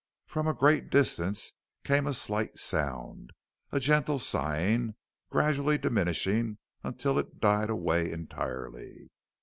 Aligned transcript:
From 0.25 0.47
a 0.47 0.53
great 0.55 0.89
distance 0.89 1.51
came 1.83 2.07
a 2.07 2.13
slight 2.15 2.57
sound 2.57 3.33
a 3.71 3.79
gentle 3.79 4.17
sighing 4.17 4.95
gradually 5.29 5.77
diminishing 5.77 6.57
until 6.83 7.19
it 7.19 7.39
died 7.39 7.69
away 7.69 8.11
entirely. 8.11 9.11